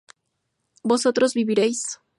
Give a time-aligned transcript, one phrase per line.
[0.83, 2.01] vosotros viviréis